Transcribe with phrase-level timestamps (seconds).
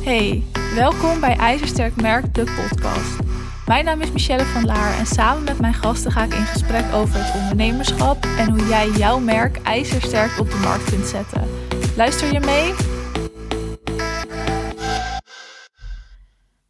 [0.00, 0.42] Hey,
[0.74, 3.18] welkom bij IJzersterk Merk, de podcast.
[3.66, 6.92] Mijn naam is Michelle van Laar en samen met mijn gasten ga ik in gesprek
[6.92, 11.48] over het ondernemerschap en hoe jij jouw merk ijzersterk op de markt kunt zetten.
[11.96, 12.74] Luister je mee?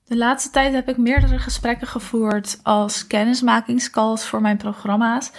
[0.04, 5.30] De laatste tijd heb ik meerdere gesprekken gevoerd als kennismakingscalls voor mijn programma's.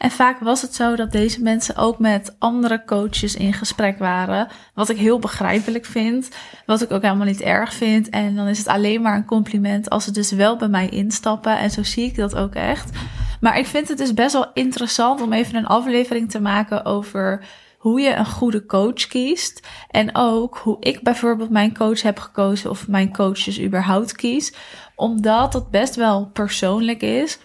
[0.00, 4.48] En vaak was het zo dat deze mensen ook met andere coaches in gesprek waren.
[4.74, 6.28] Wat ik heel begrijpelijk vind.
[6.66, 8.08] Wat ik ook helemaal niet erg vind.
[8.08, 11.58] En dan is het alleen maar een compliment als ze dus wel bij mij instappen.
[11.58, 12.90] En zo zie ik dat ook echt.
[13.40, 17.44] Maar ik vind het dus best wel interessant om even een aflevering te maken over
[17.78, 19.66] hoe je een goede coach kiest.
[19.90, 24.54] En ook hoe ik bijvoorbeeld mijn coach heb gekozen of mijn coaches überhaupt kies.
[24.94, 27.38] Omdat dat best wel persoonlijk is.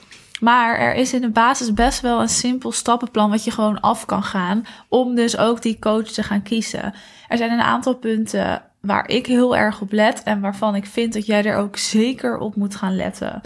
[0.46, 4.06] Maar er is in de basis best wel een simpel stappenplan wat je gewoon af
[4.06, 6.94] kan gaan om dus ook die coach te gaan kiezen.
[7.28, 11.14] Er zijn een aantal punten waar ik heel erg op let en waarvan ik vind
[11.14, 13.42] dat jij er ook zeker op moet gaan letten.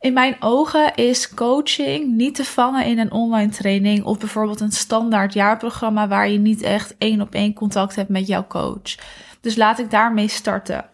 [0.00, 4.72] In mijn ogen is coaching niet te vangen in een online training of bijvoorbeeld een
[4.72, 8.94] standaard jaarprogramma waar je niet echt één op één contact hebt met jouw coach.
[9.40, 10.84] Dus laat ik daarmee starten.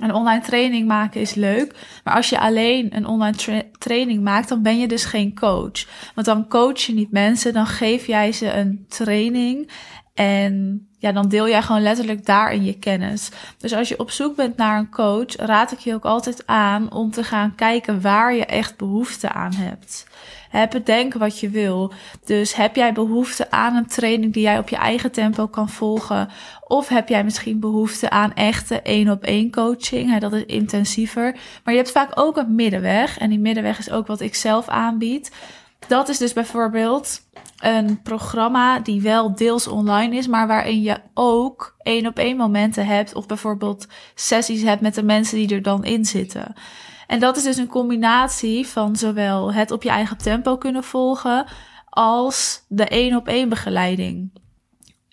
[0.00, 4.62] Een online training maken is leuk, maar als je alleen een online training maakt, dan
[4.62, 5.86] ben je dus geen coach.
[6.14, 9.70] Want dan coach je niet mensen, dan geef jij ze een training
[10.14, 13.30] en ja, dan deel jij gewoon letterlijk daarin je kennis.
[13.58, 16.92] Dus als je op zoek bent naar een coach, raad ik je ook altijd aan
[16.92, 20.06] om te gaan kijken waar je echt behoefte aan hebt.
[20.48, 21.92] Heb bedenken wat je wil.
[22.24, 26.28] Dus heb jij behoefte aan een training die jij op je eigen tempo kan volgen?
[26.66, 30.18] Of heb jij misschien behoefte aan echte één op één coaching?
[30.18, 31.36] Dat is intensiever.
[31.64, 33.18] Maar je hebt vaak ook een middenweg.
[33.18, 35.30] En die middenweg is ook wat ik zelf aanbied.
[35.86, 37.20] Dat is dus bijvoorbeeld
[37.58, 42.86] een programma die wel deels online is, maar waarin je ook één op één momenten
[42.86, 46.54] hebt of bijvoorbeeld sessies hebt met de mensen die er dan in zitten.
[47.08, 51.46] En dat is dus een combinatie van zowel het op je eigen tempo kunnen volgen
[51.88, 54.30] als de één op één begeleiding.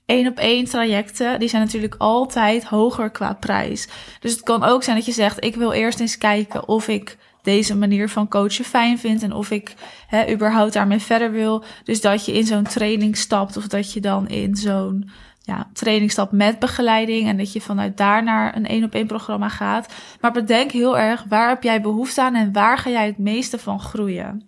[0.06, 3.88] Eén op één trajecten, die zijn natuurlijk altijd hoger qua prijs.
[4.20, 7.18] Dus het kan ook zijn dat je zegt: ik wil eerst eens kijken of ik
[7.46, 9.74] deze manier van coachen fijn vind en of ik
[10.08, 11.64] hè, überhaupt daarmee verder wil.
[11.84, 15.10] Dus dat je in zo'n training stapt of dat je dan in zo'n
[15.42, 19.08] ja, training stapt met begeleiding en dat je vanuit daar naar een één op één
[19.08, 19.94] programma gaat.
[20.22, 23.60] Maar bedenk heel erg waar heb jij behoefte aan en waar ga jij het meeste
[23.60, 24.48] van groeien.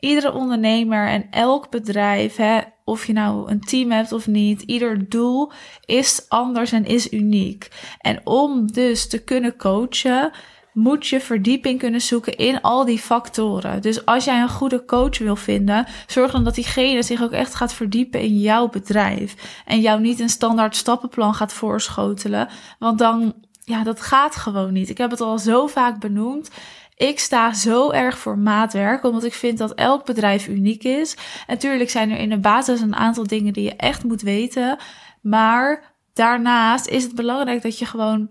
[0.00, 5.08] Iedere ondernemer en elk bedrijf, hè, of je nou een team hebt of niet, ieder
[5.08, 5.52] doel
[5.84, 7.68] is anders en is uniek.
[8.00, 10.32] En om dus te kunnen coachen,
[10.74, 13.82] moet je verdieping kunnen zoeken in al die factoren.
[13.82, 17.54] Dus als jij een goede coach wil vinden, zorg dan dat diegene zich ook echt
[17.54, 19.62] gaat verdiepen in jouw bedrijf.
[19.64, 22.48] En jou niet een standaard stappenplan gaat voorschotelen.
[22.78, 24.88] Want dan, ja, dat gaat gewoon niet.
[24.88, 26.50] Ik heb het al zo vaak benoemd.
[26.96, 31.16] Ik sta zo erg voor maatwerk, omdat ik vind dat elk bedrijf uniek is.
[31.46, 34.78] Natuurlijk zijn er in de basis een aantal dingen die je echt moet weten.
[35.20, 38.28] Maar daarnaast is het belangrijk dat je gewoon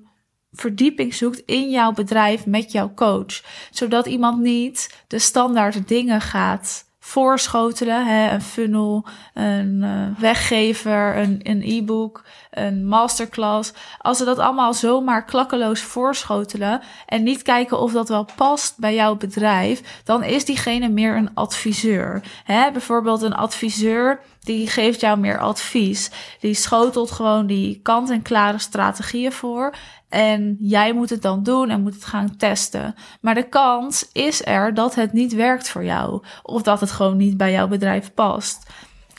[0.54, 3.42] verdieping zoekt in jouw bedrijf met jouw coach.
[3.72, 8.06] Zodat iemand niet de standaard dingen gaat voorschotelen.
[8.06, 13.74] Hè, een funnel, een uh, weggever, een, een e-book, een masterclass.
[13.98, 18.94] Als ze dat allemaal zomaar klakkeloos voorschotelen en niet kijken of dat wel past bij
[18.96, 22.22] jouw bedrijf, dan is diegene meer een adviseur.
[22.44, 26.12] Hè, bijvoorbeeld een adviseur die geeft jou meer advies.
[26.40, 29.74] Die schotelt gewoon die kant-en-klare strategieën voor.
[30.10, 32.96] En jij moet het dan doen en moet het gaan testen.
[33.22, 36.24] Maar de kans is er dat het niet werkt voor jou.
[36.44, 38.70] Of dat het gewoon niet bij jouw bedrijf past.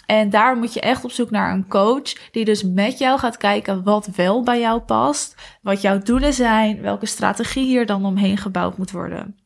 [0.06, 3.36] En daar moet je echt op zoek naar een coach die dus met jou gaat
[3.36, 8.36] kijken wat wel bij jou past, wat jouw doelen zijn, welke strategie hier dan omheen
[8.36, 9.38] gebouwd moet worden.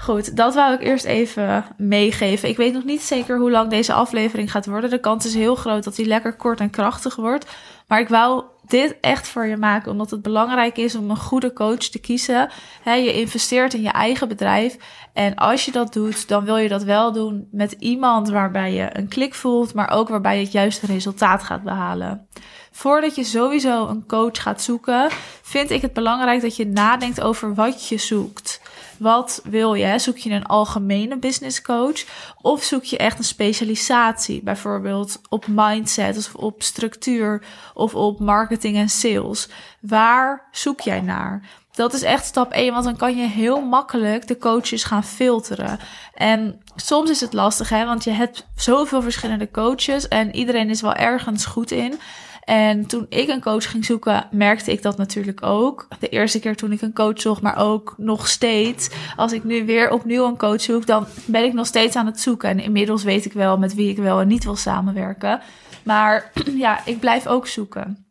[0.00, 2.48] Goed, dat wou ik eerst even meegeven.
[2.48, 4.90] Ik weet nog niet zeker hoe lang deze aflevering gaat worden.
[4.90, 7.46] De kans is heel groot dat die lekker kort en krachtig wordt.
[7.86, 11.52] Maar ik wou dit echt voor je maken, omdat het belangrijk is om een goede
[11.52, 12.50] coach te kiezen.
[12.84, 14.76] je investeert in je eigen bedrijf.
[15.20, 18.88] En als je dat doet, dan wil je dat wel doen met iemand waarbij je
[18.92, 22.26] een klik voelt, maar ook waarbij je het juiste resultaat gaat behalen.
[22.70, 25.08] Voordat je sowieso een coach gaat zoeken,
[25.42, 28.60] vind ik het belangrijk dat je nadenkt over wat je zoekt.
[28.98, 29.98] Wat wil je?
[29.98, 32.04] Zoek je een algemene business coach
[32.40, 37.42] of zoek je echt een specialisatie, bijvoorbeeld op mindset of op structuur
[37.74, 39.48] of op marketing en sales?
[39.80, 41.48] Waar zoek jij naar?
[41.72, 45.78] Dat is echt stap 1, want dan kan je heel makkelijk de coaches gaan filteren.
[46.14, 50.80] En soms is het lastig, hè, want je hebt zoveel verschillende coaches en iedereen is
[50.80, 51.98] wel ergens goed in.
[52.44, 55.88] En toen ik een coach ging zoeken, merkte ik dat natuurlijk ook.
[55.98, 58.90] De eerste keer toen ik een coach zocht, maar ook nog steeds.
[59.16, 62.20] Als ik nu weer opnieuw een coach zoek, dan ben ik nog steeds aan het
[62.20, 62.48] zoeken.
[62.48, 65.40] En inmiddels weet ik wel met wie ik wel en niet wil samenwerken.
[65.82, 66.32] Maar
[66.64, 68.06] ja, ik blijf ook zoeken.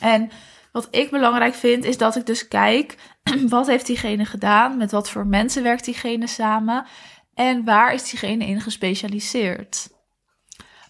[0.00, 0.30] En
[0.74, 2.96] wat ik belangrijk vind, is dat ik dus kijk,
[3.48, 4.76] wat heeft diegene gedaan?
[4.76, 6.86] Met wat voor mensen werkt diegene samen?
[7.34, 9.88] En waar is diegene in gespecialiseerd?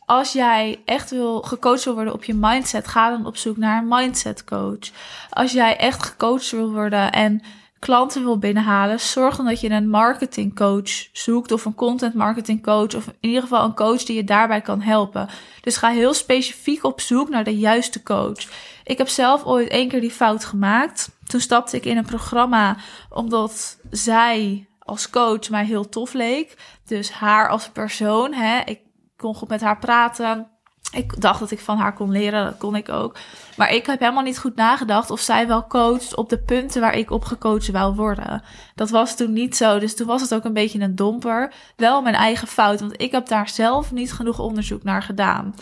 [0.04, 3.82] Als jij echt wil gecoacht wil worden op je mindset, ga dan op zoek naar
[3.82, 4.90] een mindset coach.
[5.30, 7.42] Als jij echt gecoacht wil worden en
[7.78, 12.62] klanten wil binnenhalen, zorg dan dat je een marketing coach zoekt of een content marketing
[12.62, 15.28] coach of in ieder geval een coach die je daarbij kan helpen.
[15.60, 18.72] Dus ga heel specifiek op zoek naar de juiste coach.
[18.84, 21.10] Ik heb zelf ooit één keer die fout gemaakt.
[21.26, 22.76] Toen stapte ik in een programma
[23.10, 26.56] omdat zij als coach mij heel tof leek.
[26.84, 28.80] Dus haar als persoon, hè, ik
[29.16, 30.48] kon goed met haar praten.
[30.92, 33.16] Ik dacht dat ik van haar kon leren, dat kon ik ook.
[33.56, 36.94] Maar ik heb helemaal niet goed nagedacht of zij wel coacht op de punten waar
[36.94, 38.42] ik op gecoacht wou worden.
[38.74, 41.52] Dat was toen niet zo, dus toen was het ook een beetje een domper.
[41.76, 45.54] Wel mijn eigen fout, want ik heb daar zelf niet genoeg onderzoek naar gedaan.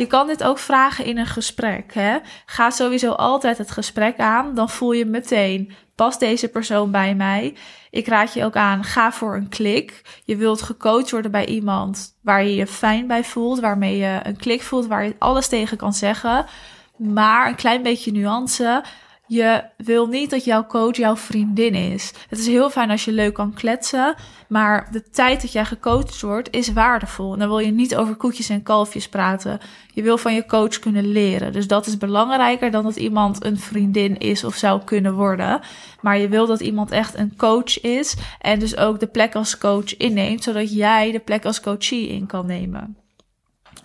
[0.00, 1.94] Je kan dit ook vragen in een gesprek.
[1.94, 2.18] Hè?
[2.46, 4.54] Ga sowieso altijd het gesprek aan.
[4.54, 7.56] Dan voel je meteen, past deze persoon bij mij?
[7.90, 10.02] Ik raad je ook aan, ga voor een klik.
[10.24, 14.36] Je wilt gecoacht worden bij iemand waar je je fijn bij voelt, waarmee je een
[14.36, 16.46] klik voelt, waar je alles tegen kan zeggen.
[16.96, 18.84] Maar een klein beetje nuance.
[19.30, 22.12] Je wil niet dat jouw coach jouw vriendin is.
[22.28, 24.14] Het is heel fijn als je leuk kan kletsen,
[24.48, 27.32] maar de tijd dat jij gecoacht wordt is waardevol.
[27.32, 29.58] En dan wil je niet over koetjes en kalfjes praten.
[29.94, 31.52] Je wil van je coach kunnen leren.
[31.52, 35.60] Dus dat is belangrijker dan dat iemand een vriendin is of zou kunnen worden.
[36.00, 39.58] Maar je wil dat iemand echt een coach is en dus ook de plek als
[39.58, 42.99] coach inneemt, zodat jij de plek als coachie in kan nemen.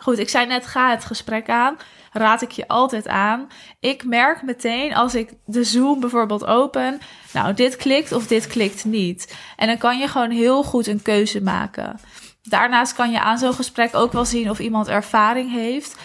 [0.05, 1.77] Goed, ik zei net, ga het gesprek aan
[2.11, 3.47] raad ik je altijd aan.
[3.79, 6.99] Ik merk meteen als ik de Zoom bijvoorbeeld open,
[7.33, 9.37] nou, dit klikt of dit klikt niet.
[9.55, 11.99] En dan kan je gewoon heel goed een keuze maken.
[12.41, 15.95] Daarnaast kan je aan zo'n gesprek ook wel zien of iemand ervaring heeft.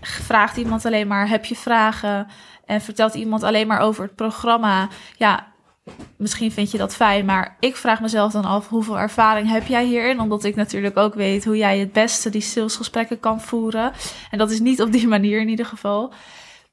[0.00, 2.26] Vraagt iemand alleen maar: heb je vragen?
[2.66, 4.88] En vertelt iemand alleen maar over het programma.
[5.16, 5.46] Ja,
[6.16, 9.84] misschien vind je dat fijn, maar ik vraag mezelf dan af hoeveel ervaring heb jij
[9.84, 10.20] hierin?
[10.20, 13.92] Omdat ik natuurlijk ook weet hoe jij het beste die salesgesprekken kan voeren.
[14.30, 16.12] En dat is niet op die manier in ieder geval.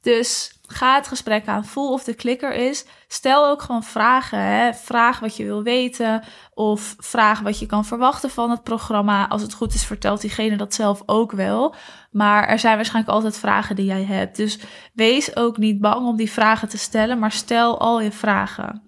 [0.01, 2.85] Dus ga het gesprek aan, voel of de klikker is.
[3.07, 4.39] Stel ook gewoon vragen.
[4.39, 4.73] Hè?
[4.73, 6.23] Vraag wat je wil weten
[6.53, 9.27] of vraag wat je kan verwachten van het programma.
[9.27, 11.75] Als het goed is, vertelt diegene dat zelf ook wel.
[12.11, 14.35] Maar er zijn waarschijnlijk altijd vragen die jij hebt.
[14.35, 14.59] Dus
[14.93, 18.86] wees ook niet bang om die vragen te stellen, maar stel al je vragen.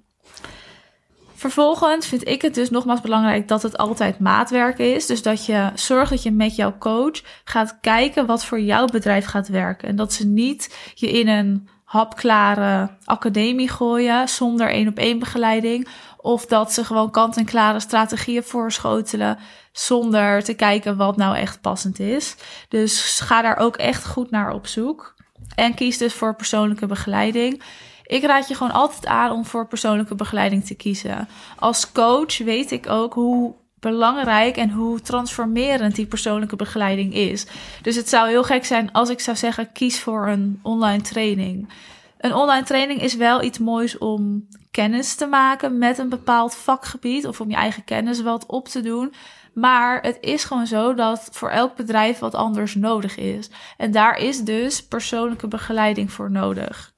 [1.40, 5.06] Vervolgens vind ik het dus nogmaals belangrijk dat het altijd maatwerk is.
[5.06, 9.26] Dus dat je zorgt dat je met jouw coach gaat kijken wat voor jouw bedrijf
[9.26, 9.88] gaat werken.
[9.88, 15.88] En dat ze niet je in een hapklare academie gooien zonder één op één begeleiding.
[16.18, 19.38] Of dat ze gewoon kant-en-klare strategieën voorschotelen
[19.72, 22.36] zonder te kijken wat nou echt passend is.
[22.70, 25.16] Dus ga daar ook echt goed naar op zoek.
[25.56, 27.64] En kies dus voor persoonlijke begeleiding.
[28.10, 31.28] Ik raad je gewoon altijd aan om voor persoonlijke begeleiding te kiezen.
[31.60, 37.46] Als coach weet ik ook hoe belangrijk en hoe transformerend die persoonlijke begeleiding is.
[37.82, 41.70] Dus het zou heel gek zijn als ik zou zeggen: kies voor een online training.
[42.18, 47.28] Een online training is wel iets moois om kennis te maken met een bepaald vakgebied
[47.28, 49.14] of om je eigen kennis wat op te doen.
[49.54, 53.50] Maar het is gewoon zo dat voor elk bedrijf wat anders nodig is.
[53.78, 56.98] En daar is dus persoonlijke begeleiding voor nodig.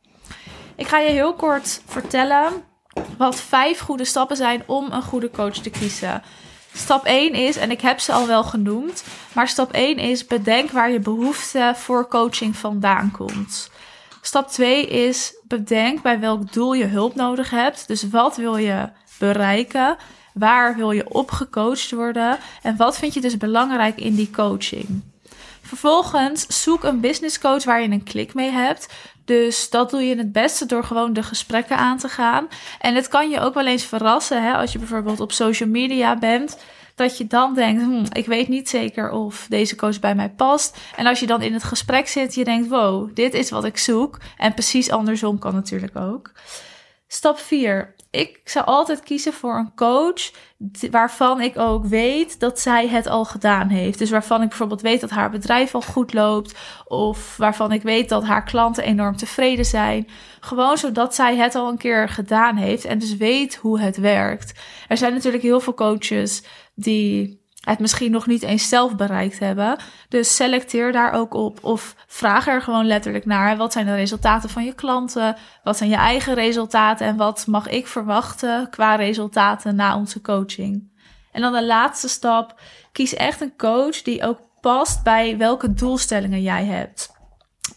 [0.81, 2.63] Ik ga je heel kort vertellen
[3.17, 6.23] wat vijf goede stappen zijn om een goede coach te kiezen.
[6.73, 10.71] Stap 1 is, en ik heb ze al wel genoemd, maar stap 1 is bedenk
[10.71, 13.71] waar je behoefte voor coaching vandaan komt.
[14.21, 17.87] Stap 2 is bedenk bij welk doel je hulp nodig hebt.
[17.87, 19.97] Dus wat wil je bereiken?
[20.33, 22.37] Waar wil je op gecoacht worden?
[22.61, 25.03] En wat vind je dus belangrijk in die coaching?
[25.61, 28.87] Vervolgens zoek een business coach waar je een klik mee hebt.
[29.31, 32.47] Dus dat doe je het beste door gewoon de gesprekken aan te gaan.
[32.79, 36.17] En het kan je ook wel eens verrassen hè, als je bijvoorbeeld op social media
[36.17, 36.57] bent.
[36.95, 40.77] Dat je dan denkt, hm, ik weet niet zeker of deze coach bij mij past.
[40.95, 43.77] En als je dan in het gesprek zit, je denkt, wow, dit is wat ik
[43.77, 44.17] zoek.
[44.37, 46.31] En precies andersom kan natuurlijk ook.
[47.07, 50.31] Stap 4 ik zou altijd kiezen voor een coach
[50.91, 53.99] waarvan ik ook weet dat zij het al gedaan heeft.
[53.99, 56.57] Dus waarvan ik bijvoorbeeld weet dat haar bedrijf al goed loopt.
[56.85, 60.07] Of waarvan ik weet dat haar klanten enorm tevreden zijn.
[60.39, 64.59] Gewoon zodat zij het al een keer gedaan heeft en dus weet hoe het werkt.
[64.87, 66.43] Er zijn natuurlijk heel veel coaches
[66.75, 69.77] die het misschien nog niet eens zelf bereikt hebben.
[70.09, 73.57] Dus selecteer daar ook op of vraag er gewoon letterlijk naar.
[73.57, 75.35] Wat zijn de resultaten van je klanten?
[75.63, 77.07] Wat zijn je eigen resultaten?
[77.07, 80.89] En wat mag ik verwachten qua resultaten na onze coaching?
[81.31, 82.59] En dan de laatste stap.
[82.91, 87.11] Kies echt een coach die ook past bij welke doelstellingen jij hebt.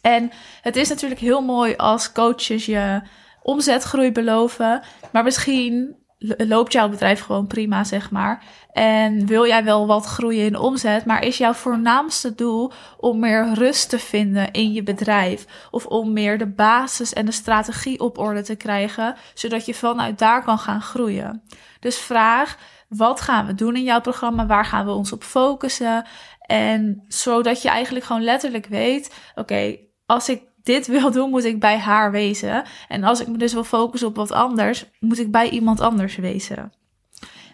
[0.02, 3.02] En het is natuurlijk heel mooi als coaches je
[3.42, 4.82] omzetgroei beloven.
[5.12, 5.96] Maar misschien
[6.36, 8.44] loopt jouw bedrijf gewoon prima, zeg maar.
[8.72, 13.52] En wil jij wel wat groeien in omzet, maar is jouw voornaamste doel om meer
[13.52, 15.68] rust te vinden in je bedrijf?
[15.70, 20.18] Of om meer de basis en de strategie op orde te krijgen, zodat je vanuit
[20.18, 21.42] daar kan gaan groeien?
[21.80, 24.46] Dus vraag, wat gaan we doen in jouw programma?
[24.46, 26.06] Waar gaan we ons op focussen?
[26.40, 29.76] En zodat je eigenlijk gewoon letterlijk weet: oké,
[30.06, 32.64] als ik dit wil doen, moet ik bij haar wezen.
[32.88, 36.16] En als ik me dus wil focussen op wat anders, moet ik bij iemand anders
[36.16, 36.72] wezen.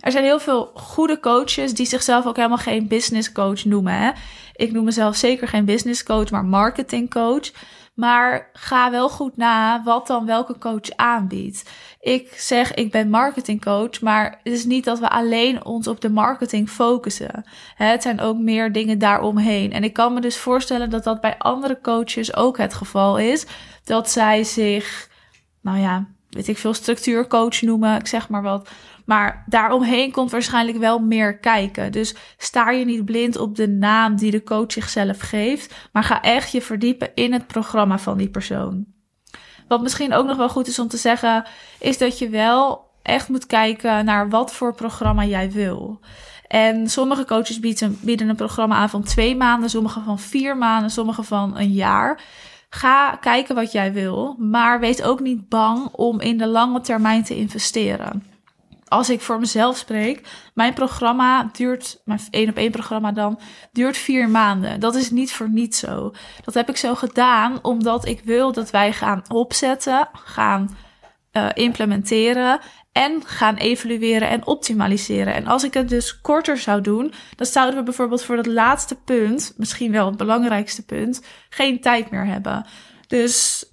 [0.01, 3.93] Er zijn heel veel goede coaches die zichzelf ook helemaal geen business coach noemen.
[3.93, 4.11] Hè?
[4.55, 7.51] Ik noem mezelf zeker geen business coach, maar marketing coach.
[8.01, 11.71] Maar ga wel goed na wat dan welke coach aanbiedt.
[12.01, 16.11] Ik zeg, ik ben marketingcoach, maar het is niet dat we alleen ons op de
[16.11, 17.45] marketing focussen.
[17.75, 19.73] Het zijn ook meer dingen daaromheen.
[19.73, 23.47] En ik kan me dus voorstellen dat dat bij andere coaches ook het geval is.
[23.85, 25.09] Dat zij zich,
[25.61, 28.69] nou ja, weet ik veel, structuurcoach noemen, ik zeg maar wat.
[29.11, 31.93] Maar daaromheen komt waarschijnlijk wel meer kijken.
[31.93, 36.23] Dus sta je niet blind op de naam die de coach zichzelf geeft, maar ga
[36.23, 38.85] echt je verdiepen in het programma van die persoon.
[39.69, 41.47] Wat misschien ook nog wel goed is om te zeggen,
[41.79, 46.01] is dat je wel echt moet kijken naar wat voor programma jij wil.
[46.47, 50.91] En sommige coaches bieden, bieden een programma aan van twee maanden, sommige van vier maanden,
[50.91, 52.21] sommige van een jaar.
[52.69, 57.25] Ga kijken wat jij wil, maar wees ook niet bang om in de lange termijn
[57.25, 58.39] te investeren
[58.91, 63.41] als ik voor mezelf spreek, mijn programma duurt, mijn één op één programma dan,
[63.73, 64.81] duurt vier maanden.
[64.81, 66.13] Dat is niet voor niets zo.
[66.45, 70.77] Dat heb ik zo gedaan omdat ik wil dat wij gaan opzetten, gaan
[71.33, 72.61] uh, implementeren
[72.93, 75.35] en gaan evalueren en optimaliseren.
[75.35, 78.95] En als ik het dus korter zou doen, dan zouden we bijvoorbeeld voor dat laatste
[78.95, 82.67] punt, misschien wel het belangrijkste punt, geen tijd meer hebben.
[83.07, 83.65] Dus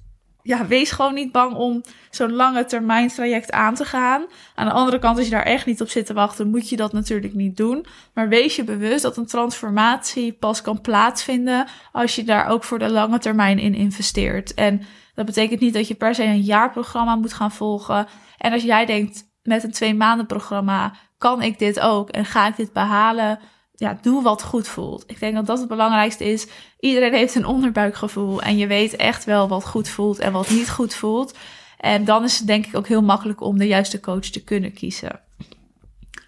[0.48, 4.26] ja, wees gewoon niet bang om zo'n lange termijn traject aan te gaan.
[4.56, 6.76] Aan de andere kant, als je daar echt niet op zit te wachten, moet je
[6.76, 7.86] dat natuurlijk niet doen.
[8.14, 12.80] Maar wees je bewust dat een transformatie pas kan plaatsvinden als je daar ook voor
[12.80, 14.54] de lange termijn in investeert.
[14.54, 14.82] En
[15.16, 18.08] dat betekent niet dat je per se een jaarprogramma moet gaan volgen.
[18.38, 22.48] En als jij denkt, met een twee maanden programma kan ik dit ook en ga
[22.48, 23.40] ik dit behalen,
[23.78, 25.04] ja, doe wat goed voelt.
[25.08, 26.48] Ik denk dat dat het belangrijkste is.
[26.80, 30.70] Iedereen heeft een onderbuikgevoel en je weet echt wel wat goed voelt en wat niet
[30.70, 31.38] goed voelt.
[31.78, 34.74] En dan is het denk ik ook heel makkelijk om de juiste coach te kunnen
[34.74, 35.20] kiezen.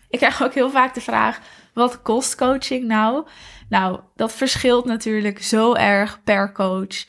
[0.09, 1.39] Ik krijg ook heel vaak de vraag:
[1.73, 3.25] wat kost coaching nou?
[3.69, 7.05] Nou, dat verschilt natuurlijk zo erg per coach.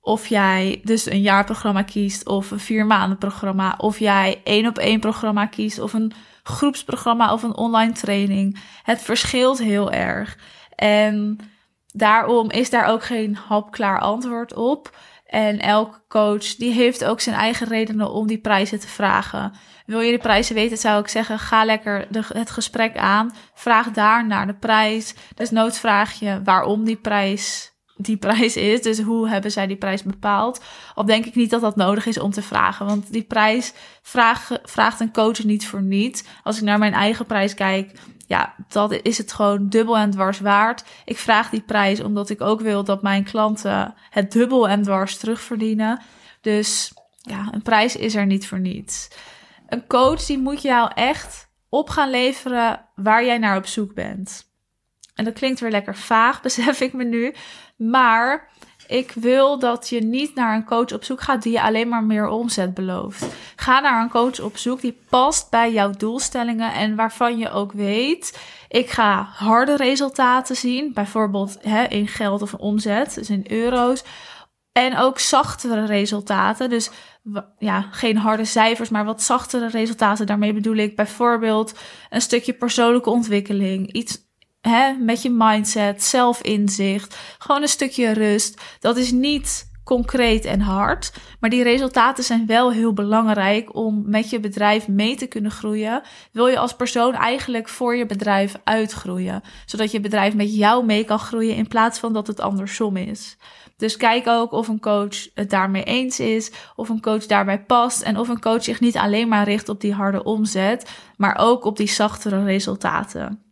[0.00, 3.74] Of jij dus een jaarprogramma kiest of een vier maanden programma.
[3.78, 6.12] Of jij één op één programma kiest of een
[6.44, 8.58] groepsprogramma of een online training.
[8.82, 10.38] Het verschilt heel erg.
[10.74, 11.38] En
[11.86, 14.96] daarom is daar ook geen hapklaar antwoord op.
[15.26, 19.52] En elke coach die heeft ook zijn eigen redenen om die prijzen te vragen.
[19.86, 23.34] Wil je de prijzen weten, zou ik zeggen, ga lekker het gesprek aan.
[23.54, 25.14] Vraag daar naar de prijs.
[25.34, 28.82] Desnoods vraag je waarom die prijs die prijs is.
[28.82, 30.64] Dus hoe hebben zij die prijs bepaald?
[30.94, 32.86] Of denk ik niet dat dat nodig is om te vragen.
[32.86, 33.72] Want die prijs
[34.02, 36.28] vraagt, een coach niet voor niet.
[36.42, 40.40] Als ik naar mijn eigen prijs kijk, ja, dat is het gewoon dubbel en dwars
[40.40, 40.84] waard.
[41.04, 45.16] Ik vraag die prijs omdat ik ook wil dat mijn klanten het dubbel en dwars
[45.16, 46.00] terugverdienen.
[46.40, 49.08] Dus ja, een prijs is er niet voor niets.
[49.68, 54.52] Een coach die moet jou echt op gaan leveren waar jij naar op zoek bent.
[55.14, 57.34] En dat klinkt weer lekker vaag, besef ik me nu.
[57.76, 58.50] Maar
[58.86, 62.04] ik wil dat je niet naar een coach op zoek gaat die je alleen maar
[62.04, 63.26] meer omzet belooft.
[63.56, 67.72] Ga naar een coach op zoek die past bij jouw doelstellingen en waarvan je ook
[67.72, 74.04] weet: ik ga harde resultaten zien, bijvoorbeeld hè, in geld of omzet, dus in euro's.
[74.72, 76.70] En ook zachtere resultaten.
[76.70, 76.90] Dus
[77.58, 80.26] ja, geen harde cijfers, maar wat zachtere resultaten.
[80.26, 81.78] Daarmee bedoel ik bijvoorbeeld
[82.10, 83.92] een stukje persoonlijke ontwikkeling.
[83.92, 84.18] Iets
[84.68, 88.60] hè, met je mindset, zelfinzicht, gewoon een stukje rust.
[88.80, 94.30] Dat is niet concreet en hard, maar die resultaten zijn wel heel belangrijk om met
[94.30, 96.02] je bedrijf mee te kunnen groeien.
[96.32, 101.04] Wil je als persoon eigenlijk voor je bedrijf uitgroeien, zodat je bedrijf met jou mee
[101.04, 103.36] kan groeien in plaats van dat het andersom is.
[103.76, 108.02] Dus kijk ook of een coach het daarmee eens is, of een coach daarbij past
[108.02, 111.64] en of een coach zich niet alleen maar richt op die harde omzet, maar ook
[111.64, 113.43] op die zachtere resultaten.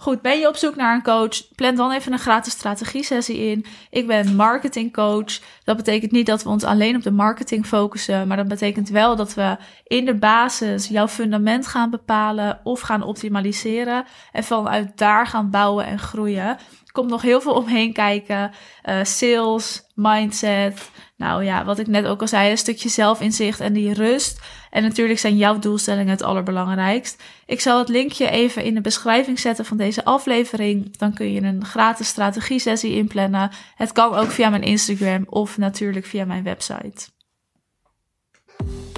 [0.00, 1.54] Goed, ben je op zoek naar een coach?
[1.54, 3.64] Plan dan even een gratis strategie-sessie in.
[3.90, 5.38] Ik ben marketingcoach.
[5.64, 9.16] Dat betekent niet dat we ons alleen op de marketing focussen, maar dat betekent wel
[9.16, 15.26] dat we in de basis jouw fundament gaan bepalen of gaan optimaliseren en vanuit daar
[15.26, 16.58] gaan bouwen en groeien
[16.92, 18.50] komt nog heel veel omheen kijken.
[18.84, 20.90] Uh, sales, mindset.
[21.20, 24.40] Nou ja, wat ik net ook al zei, een stukje zelfinzicht en die rust.
[24.70, 27.22] En natuurlijk zijn jouw doelstellingen het allerbelangrijkst.
[27.46, 30.96] Ik zal het linkje even in de beschrijving zetten van deze aflevering.
[30.96, 33.50] Dan kun je een gratis strategie-sessie inplannen.
[33.74, 37.08] Het kan ook via mijn Instagram of natuurlijk via mijn website.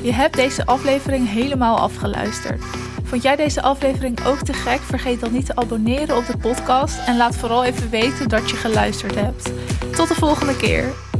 [0.02, 2.64] Je hebt deze aflevering helemaal afgeluisterd.
[3.02, 4.80] Vond jij deze aflevering ook te gek?
[4.80, 8.56] Vergeet dan niet te abonneren op de podcast en laat vooral even weten dat je
[8.56, 9.52] geluisterd hebt.
[9.96, 11.11] Tot de volgende keer.